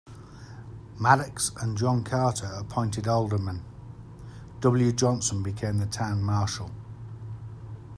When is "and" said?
1.61-1.77